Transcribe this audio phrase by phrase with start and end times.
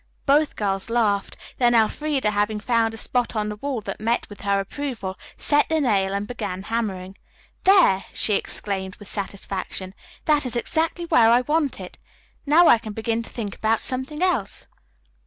[0.25, 4.41] Both girls laughed, then Elfreda, having found a spot on the wall that met with
[4.41, 7.17] her approval, set the nail and began hammering.
[7.65, 9.93] "There!" she exclaimed with satisfaction.
[10.25, 11.99] "That is exactly where I want it.
[12.47, 14.65] Now I can begin to think about something else."